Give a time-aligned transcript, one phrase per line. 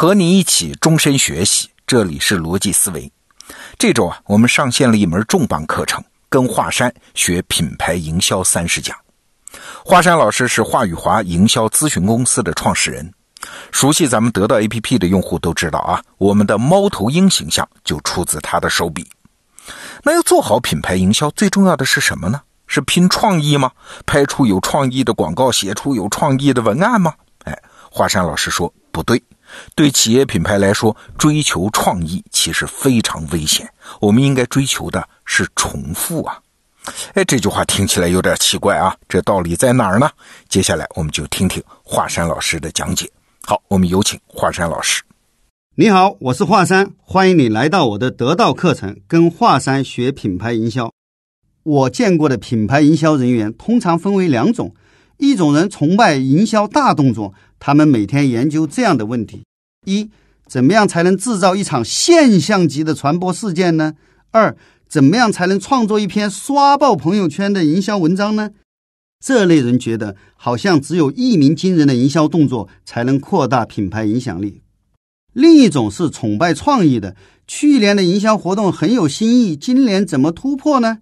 [0.00, 1.68] 和你一起终身学习。
[1.84, 3.10] 这里是逻辑思维。
[3.76, 8.96] 这周啊，我们上线了一门重磅课程，跟华山学品牌营销三十讲。
[9.84, 13.12] 华山老师是华宇华营销咨询公司的创始人，
[13.72, 19.04] 熟悉咱们得到 APP 的用户都知道啊，我们的猫头鹰形象就出自他的手笔。
[20.04, 22.40] 那要做好品牌营销，最重要的是什么呢？
[22.68, 23.72] 是拼创意吗？
[24.06, 27.12] 拍出有创意的广告，写出有创意的文案吗？
[27.42, 27.58] 哎，
[27.90, 29.20] 华山老师说不对。
[29.74, 33.68] 对企业品牌来说，追求创意其实非常危险。
[34.00, 36.38] 我们应该追求的是重复啊！
[37.14, 40.10] 哎，这句话听起来有点奇怪啊，这道理在哪儿呢？
[40.48, 43.10] 接下来我们就听听华山老师的讲解。
[43.42, 45.02] 好，我们有请华山老师。
[45.74, 50.92] 你好，我是华山，欢迎你来到我的得道课程，跟华山学品牌营销。
[51.62, 54.74] 我见过的品牌营销人员通常分为两种，
[55.18, 57.34] 一种人崇拜营销大动作。
[57.58, 59.44] 他们每天研究这样的问题：
[59.86, 60.10] 一，
[60.46, 63.94] 怎么样才能制造一场现象级的传播事件呢？
[64.30, 64.56] 二，
[64.88, 68.50] 怎么样才能创作一篇刷爆朋友圈的营销文章呢？
[69.24, 74.62] 这类人觉得，好像只有一鸣惊人的营销动作才能扩大品牌影响力。
[75.32, 77.16] 另一种是崇拜创意的，
[77.46, 80.98] 去年的营销活动很有新意，今年怎么突破呢？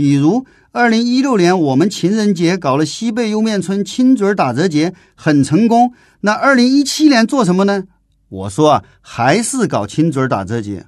[0.00, 0.46] 比如。
[0.72, 5.92] 二零一六年，我们情人节搞了西贝莜面村亲嘴打折节，很成功。
[6.22, 7.84] 那二零一七年做什么呢？
[8.30, 10.86] 我说啊，还是搞亲嘴打折节。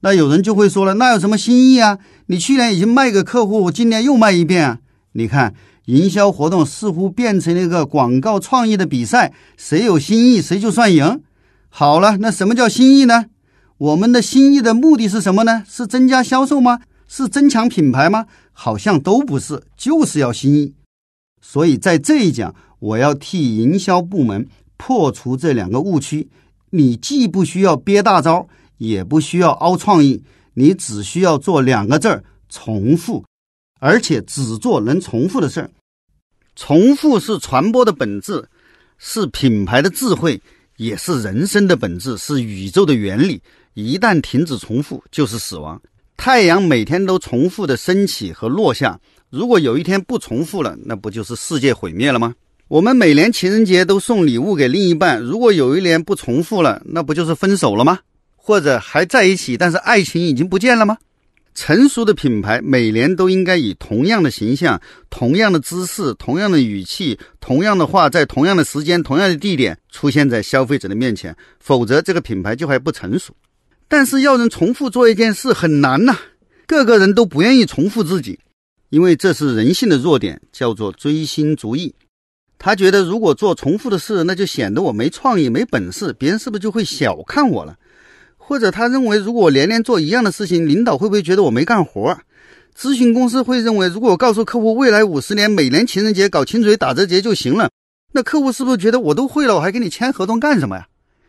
[0.00, 1.98] 那有人就会说了，那有什么新意啊？
[2.26, 4.78] 你去年已经卖给客户，今年又卖一遍啊？
[5.12, 5.54] 你看，
[5.86, 11.22] 营销活动似乎变成了一个广告创意的比赛，谁有新意谁就算赢。
[11.68, 13.24] 好了，那什么叫新意呢？
[13.78, 15.64] 我们的新意的目的是什么呢？
[15.66, 16.80] 是增加销售吗？
[17.08, 18.26] 是增强品牌吗？
[18.52, 20.74] 好像都不是，就是要新意。
[21.40, 26.28] 所以在这一讲，我要替营销部门破除这两个误区。
[26.70, 30.22] 你既不需要憋大招，也不需要凹创意，
[30.54, 33.24] 你只需要做两个字儿：重复，
[33.78, 35.70] 而且只做能重复的事儿。
[36.56, 38.48] 重复是传播的本质，
[38.98, 40.40] 是品牌的智慧，
[40.76, 43.40] 也是人生的本质，是宇宙的原理。
[43.74, 45.80] 一旦停止重复，就是死亡。
[46.16, 48.98] 太阳每天都重复的升起和落下，
[49.30, 52.34] 如果有一天不重复了，那不就是世界毁灭了吗？
[52.68, 57.98] 我们每年情人节都送礼物给另一半，如果有一年不重复了，那不就是分手了吗？
[58.34, 60.96] 或者还在一起，但是爱情已经不见了吗？
[61.54, 73.32] 成熟的品牌每年都应该以同样的形象、同样的姿势、同样的语气、同样的话，在同样的时间、同样的地点出现在消费者的面前，否则这个品牌就还不成熟。
[73.88, 76.16] 但是要人重复做一件事很难呐，
[76.66, 78.40] 个个人都不愿意重复自己，
[78.90, 81.94] 因为这是人性的弱点，叫做追星逐意。
[82.58, 87.76] 他觉得如果做重复的事，那就显得我没创意、没本事，别人是不是就会小看我了？
[88.36, 92.18] 或者他认为，如果我年年做一样的事情，领导会不会觉得我没干活？
[92.76, 97.70] 咨询公司会认为，如果我告诉客户未来五十年每年情人节搞亲嘴打折节就行了，
[98.12, 100.86] 那客户是不是觉得我都会了，我还给你签合同干什么呀？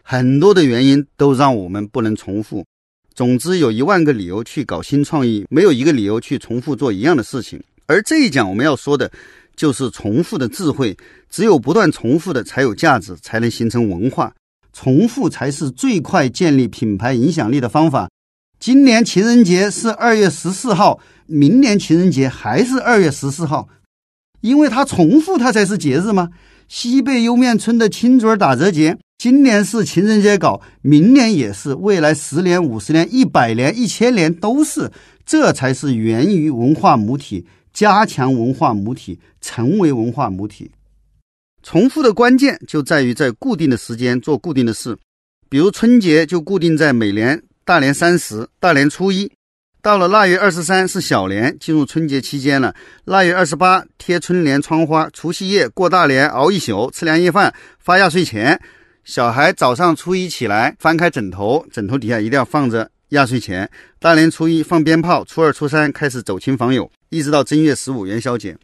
[0.09, 2.65] 很多的原因都让我们不能重复。
[3.13, 7.61] 总之，有一万个理由去搞新创意，没有一个理由去重复做一样的事情。
[7.87, 9.11] 而这一讲我们要说的，
[9.57, 10.95] 就是重复的智慧。
[11.29, 14.33] 只有不断重复的才有价值，才能形成文化。
[14.71, 18.09] 重复才是最快建立品牌影响力的方法。
[18.61, 23.67] 今年情人节是二月十四号，明年情人节还是二月十四号，
[24.39, 26.29] 因为它重复，它才是节日吗？
[26.67, 28.97] 西贝莜面村的亲嘴打折节。
[29.17, 34.91] 今年是情人节搞，明年也是，未来十年、五十年、一百年、一千年都是，
[35.25, 40.69] 这才是源于文化母体，加强文化母体，成为文化母体。
[41.63, 44.95] 重复的关键就在于在固定的时间做固定的事，
[45.49, 49.31] 比如春节就固定在每年大年三十、大年初一，
[49.81, 52.75] 到了腊月二十三是小年，进入春节期间了。
[53.05, 58.59] 腊月二十八贴春联、窗花，除夕夜过大年，熬一宿，吃年夜饭，发压岁钱。
[59.05, 63.69] 小孩早上初一起来，翻开枕头，枕头底下一定要放着压岁钱。
[63.99, 68.57] 大年初一放鞭炮，初二、初三开始走亲访友，一直到正月十五元宵节。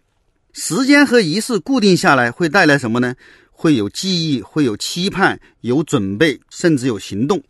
[0.51, 3.15] 时间和仪式固定下来，会带来什么呢？
[3.51, 7.41] 会有记忆，会有期盼，有准备，甚至有行动。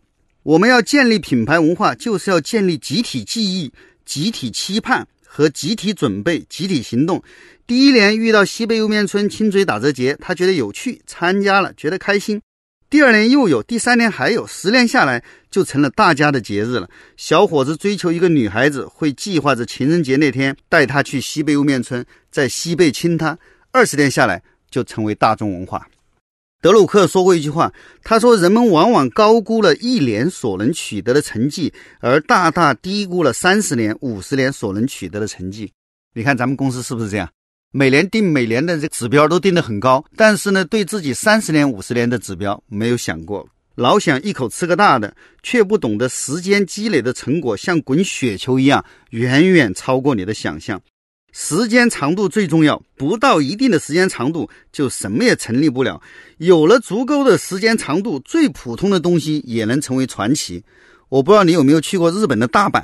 [0.44, 3.72] 我们要建立品牌文化，就是要建立集体记忆、
[4.06, 7.24] 集体期盼和集体准备、集体行动。
[7.66, 12.42] 第一年遇到西贝莜面村亲嘴打折节，他觉得有趣，参加了，觉得开心。
[12.90, 16.90] 第二年又有，第三年还有，十年下来就成了大家的节日了。
[17.16, 23.40] 小伙子追求一个女孩子，会计划着情人节那天带她去西贝莜面村，在西贝亲她。
[23.72, 25.88] 二十年下来就成为大众文化。
[26.64, 27.74] 德鲁克说过一句话，
[28.06, 35.70] 他说：“人们往往高估了一年所能取得的成绩，而大大低估了三十年、五十年所能取得的成绩。”
[36.16, 37.30] 你看咱们公司是不是这样？
[37.74, 43.46] 每年定每年的这指标都定得很高，但是呢，对自己三十年、五十年的指标没有想过，
[43.76, 50.82] 老想一口吃个大的，却不懂得时间积累的成果像滚雪球一样，远远超过你的想象。
[51.34, 56.00] 时间长度最重要，不到一定的时间长度，就什么也成立不了。
[56.38, 60.64] 有了足够的时间长度，最普通的东西也能成为传奇。
[61.10, 62.84] 我不知道你有没有去过日本的大阪，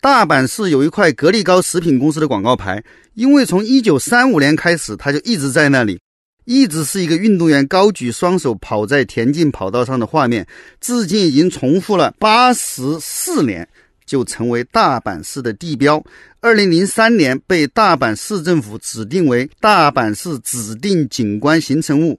[0.00, 2.82] 大阪市有一块格力高食品公司的广告牌，
[3.14, 6.00] 因为从一九三五年开始，它就一直在那里，
[6.44, 10.46] 一直是一个运动员高举双手跑在田径跑道上的画面，
[10.80, 13.68] 至今已经重复了八十四年。
[14.04, 16.02] 就成为大阪市的地标。
[16.40, 22.18] 二零零三年被大阪市政府指定为大阪市指定景观形成物，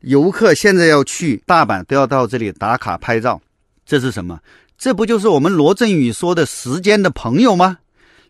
[0.00, 3.40] 游客现在要去大阪都要到这里打卡拍照。
[3.84, 4.40] 这是什么？
[4.78, 7.78] 这不就是我们罗振宇说的时间的朋友吗？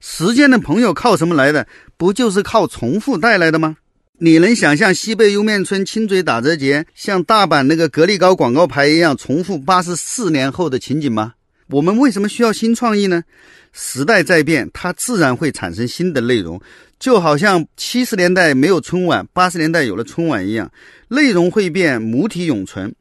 [0.01, 1.67] 时间的朋友靠什么来的？
[1.97, 3.77] 不就是靠重复带来的吗？
[4.19, 11.35] 你能想象西贝莜面村亲嘴打折节像大阪那个格力高广告牌一样重复八十四年后的情景吗？
[11.75, 13.25] 我们为什么需要新创意呢？
[13.73, 16.61] 时代在变，它自然会产生新的内容，
[17.01, 20.71] 就好像七十年代没有春晚，八十年代有了春晚一样，
[21.09, 22.95] 内容会变，母体永存。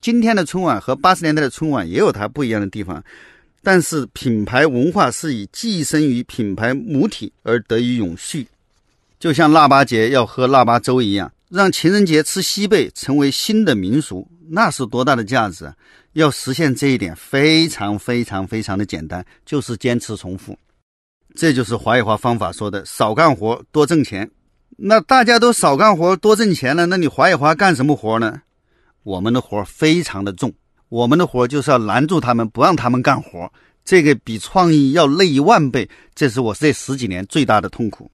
[0.00, 3.02] 今天的春晚和八十年代的春晚也有它不一样的地方，
[3.64, 8.46] 但是品牌文化是以寄生于品牌母体而得以永续，
[9.18, 15.74] 就像腊八节要喝腊八粥一样，让情人节吃西贝成为新的民俗，那是多大的价值啊！
[16.12, 20.56] 要实现这一点，非常非常非常的简单，就是坚持重复。
[21.34, 24.30] 这就是华语话方法说的“少干活多挣钱”。
[24.78, 28.42] 那大家都少干活多挣钱了，那你华语话干什么活呢？
[29.02, 30.52] 我们的活非常的重，
[30.88, 33.52] 我们的活就是要拦住他们，不让他们干活。
[33.84, 38.08] 这个比创意要累一万倍，这是我这十几年最大的痛苦。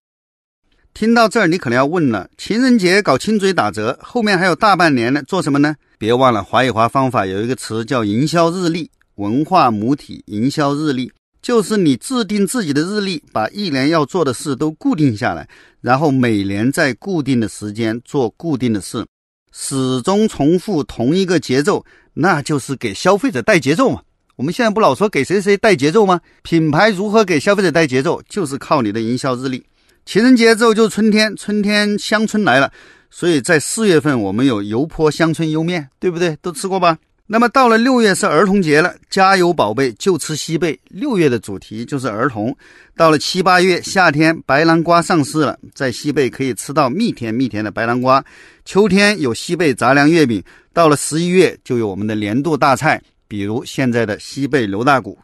[0.96, 5.76] 听到这儿，你可能要问了：情人节搞亲嘴打折，后面还有大半年呢，做什么呢？
[5.98, 11.12] 别忘了，华语华方法有一个词叫营销日历，文化母体营销日历，
[11.43, 15.46] 就是你制定自己的日历，把一年要做的事都固定下来，
[15.82, 19.04] 然后每年在固定的时间做固定的事，
[19.52, 21.84] 始终重复同一个节奏，
[22.14, 24.00] 那就是给消费者带节奏嘛。
[24.37, 26.22] 我们现在不老说给谁谁带节奏吗？
[26.43, 29.62] 品牌如何给消费者带节奏，就是靠你的营销日历。
[30.06, 32.73] 情人节之后就是春天，春天乡村来了。
[33.11, 36.37] 所以在四月份，我们有油泼乡村莜面，对不对？
[36.41, 36.97] 都吃过吧？
[37.26, 40.79] 那么到了六月是儿童节了，加油宝贝，就吃西贝。
[40.91, 42.56] 六月的主题就是儿童。
[42.97, 48.25] 到了七八月，夏天白南瓜上市了，在西贝可以吃到蜜甜蜜甜的白南瓜。
[48.64, 50.41] 秋天有西贝杂粮月饼，
[50.73, 55.19] 到了十一月就有我们的年度大菜，比如现在的西贝牛大骨。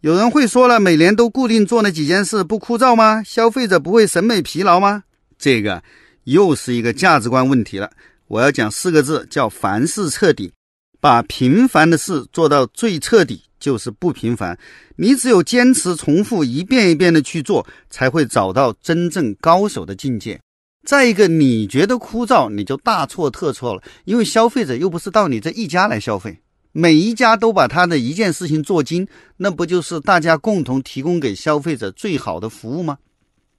[0.00, 3.22] 有人会说了，每年都固定做那几件事，不枯燥吗？
[3.24, 5.02] 消费者不会审美疲劳吗？
[5.38, 5.82] 这个。
[6.24, 7.90] 又是一个价值观问题了。
[8.26, 10.52] 我要讲四个字，叫凡事彻底。
[11.00, 14.58] 把平凡的事做到最彻底，就是不平凡。
[14.96, 20.38] 你只有坚持重复，一遍一遍的去做，才会找到真正高手的境界。
[20.86, 23.82] 再一个，你觉得枯燥，你就大错特错了。
[24.04, 26.38] 因为消费者又不是到你这一家来消费，
[26.72, 29.06] 每一家都把他的一件事情做精，
[29.36, 32.98] 那不就是大家共同提供给消费者最好的服务吗？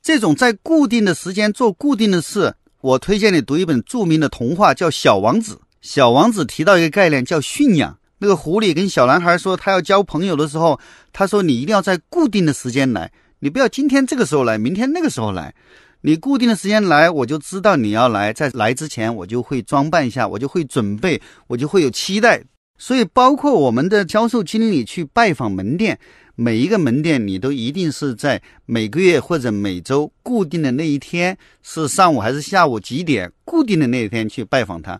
[0.01, 2.55] 这种在固定的时间做固定的事。
[2.81, 5.55] 我推荐你读一本著名的童话，叫《小王子》。
[5.81, 7.97] 小王子提到一个概念叫驯养。
[8.19, 10.79] 那个狐狸跟小男孩说，他要交朋友的时候，
[11.11, 15.53] 他说：“你一定要在固定的时间来，你不要今天这个时候来，明天那个时候来。
[16.01, 22.41] 你固定的时间来，我就知道你要来，在来之前我就会装扮一下，我就会准备，我就会有期待。
[22.79, 25.99] 所以，包括我们的销售经理去拜访门店。”
[26.41, 33.29] 每一个门店，你都一定是在每个月或者每周固定的那一天，是上午还是下午几点？
[33.43, 34.97] 固定的那一天去拜访他，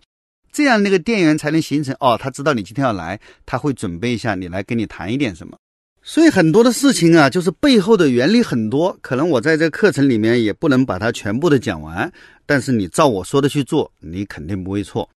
[0.51, 5.55] 这样那个店员才能形成哦，他知道你今天要来，他会准备一下你来跟你谈一点什么。
[6.03, 12.11] 所以很多的事情啊，就是背后的原理很多，可能我在这课程里面也不能把它全部的讲完，
[12.45, 15.09] 但是你照我说的去做，你肯定不会错。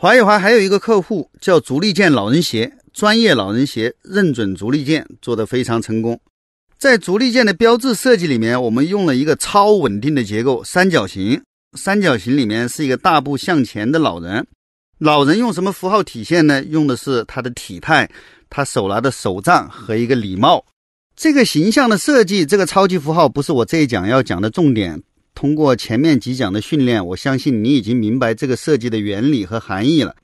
[0.00, 2.72] 华一华还有一个客户叫足力健老人鞋。
[2.92, 6.20] 专业老人鞋认准足力健做得非常成功，
[6.78, 11.42] 在足力健的标志设计里面，我们用了一个超稳定的结构——三角形。
[11.76, 14.46] 三角形里面是一个大步向前的老人，
[14.98, 16.62] 老人用什么符号体现呢？
[16.62, 18.08] 用的是他的体态，
[18.48, 20.64] 他手拿的手杖和一个礼帽。
[21.16, 25.02] 这个形象的设计，这个超级符号不是我这一讲要讲的重点。
[25.38, 30.16] 通过前面几讲的训练，我相信你已经明白这个设计的原理和含义了。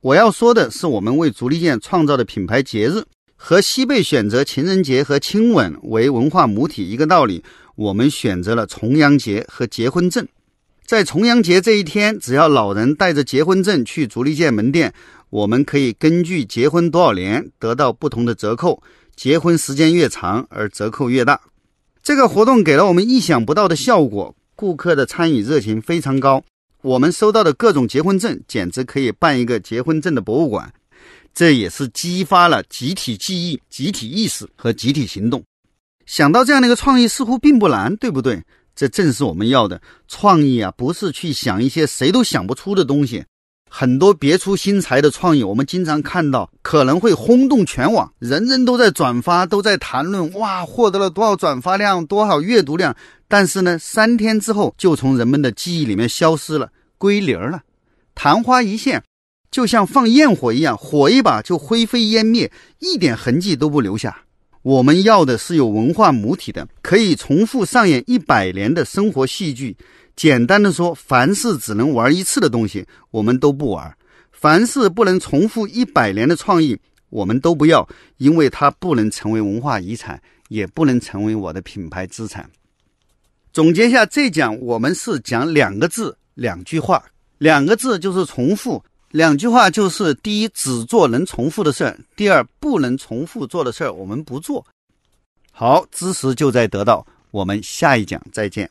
[0.00, 3.04] 我要说的是，我们为足力健创造的品牌节日，
[3.36, 7.44] 和西贝选择情人节和亲吻为文化母体一个道理。
[7.74, 10.26] 我们选择了重阳节和结婚证。
[10.86, 14.94] 在重阳节这一天，只要老人带着结婚证去足力健门店，
[15.28, 18.82] 我们可以根据结婚多少年得到不同的折扣，
[19.14, 21.38] 结婚时间越长而折扣越大。
[22.02, 26.40] 这个活动给了我们意想不到的效果，顾客的参与热情非常高。
[26.82, 30.72] 我们收到的各种结婚证，简直可以办一个结婚证的博物馆。
[31.34, 35.42] 这也是激发了集体记忆、集体意识和集体行动。
[36.06, 38.40] 想到这样的一个创意，似乎并不难，对不对？
[38.76, 40.72] 这正是我们要的创意啊！
[40.76, 43.24] 不是去想一些谁都想不出的东西。
[43.74, 52.94] 很多别出心裁的创意，我们经常看到，可能会轰动全网，人人都在转发，都在谈论，哇，获得了多少转发量，多少阅读量。
[53.28, 57.62] 但是呢，三天之后就从人们的记忆里面消失了，归零了，
[58.14, 59.02] 昙花一现，
[59.50, 64.18] 就像放焰火一样，火一把就灰飞烟灭，一点痕迹都不留下。
[64.60, 69.78] 我们要的是有文化母体的，可以重复上演一百年的生活戏剧。
[70.22, 73.92] 简单的说，凡是只能玩一次的东西，我们都不玩；
[74.30, 76.78] 凡是不能重复一百年的创意，
[77.10, 77.88] 我们都不要，
[78.18, 82.48] 因为它不能成为文化遗产，也不能成为我的品牌资产。
[83.52, 87.04] 总结一下，这讲我们是讲两个字，两句话，
[87.38, 94.64] 两个字就是重复，两句话就是第一，只做能重复的事儿；第二，不能重复做的事儿，我们不做。
[95.50, 98.70] 好，知识就在得到，我们下一讲再见。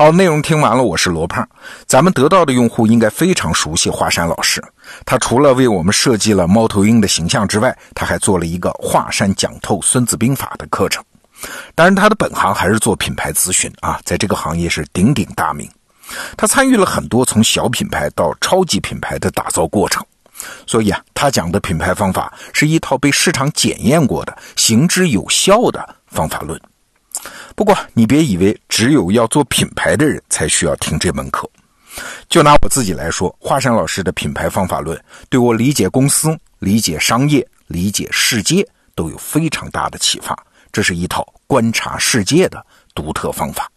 [0.00, 1.46] 好，内容听完了，我是罗胖。
[1.84, 4.64] 咱们得到的用户应该非常熟悉华山老师。
[5.04, 11.04] 他除了为我们设计了猫头鹰的形象之外，他还做了一个华山讲透《孙子兵法》的课程。
[11.74, 15.70] 当然，他的本行还是做品牌咨询啊，在这个行业是鼎鼎大名。
[16.34, 20.02] 他参与了很多从小品牌到超级品牌的打造过程，
[20.66, 26.58] 所以啊，他讲的品牌方法是一套被市场检验过的、行之有效的方法论。
[27.54, 31.48] 不过，你别以为只有要做品牌的人才需要听这门课。
[32.28, 40.38] 就拿我自己来说，华山老师的品牌方法论对我理解公司、理解商业、理解世界都有非常大的启发。
[40.72, 42.64] 这是一套观察世界的
[42.94, 43.70] 独特方法。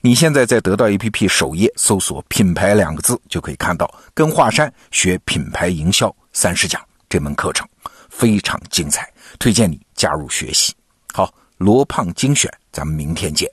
[0.00, 7.66] 你现在在得到 APP 首页搜索“品牌”两个字，就可以看到跟华山学品牌营销三十讲这门课程，
[8.08, 10.72] 非常精彩，推荐你加入学习。
[11.12, 11.32] 好，
[11.64, 12.52] 罗胖精选。
[12.70, 13.50] 咱们明天见。